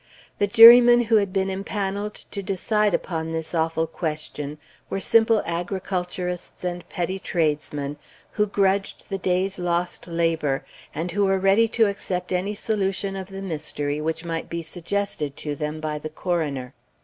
The 0.39 0.47
jurymen 0.47 1.01
who 1.01 1.17
had 1.17 1.31
been 1.31 1.51
impanneled 1.51 2.25
to 2.31 2.41
decide 2.41 2.95
upon 2.95 3.31
this 3.31 3.53
awful 3.53 3.85
question 3.85 4.57
were 4.89 4.99
simple 4.99 5.43
agriculturists 5.45 6.63
and 6.63 6.89
petty 6.89 7.19
tradesmen, 7.19 7.97
who 8.31 8.47
grudged 8.47 9.09
the 9.11 9.19
day's 9.19 9.59
lost 9.59 10.07
labor, 10.07 10.65
and 10.95 11.11
who 11.11 11.25
were 11.25 11.37
ready 11.37 11.67
to 11.67 11.85
accept 11.87 12.31
any 12.31 12.55
solution 12.55 13.15
of 13.15 13.27
the 13.27 13.43
mystery 13.43 14.01
which 14.01 14.25
might 14.25 14.49
be 14.49 14.63
suggested 14.63 15.37
to 15.37 15.55
them 15.55 15.79
by 15.79 15.99
the 15.99 16.09
coroner. 16.09 16.73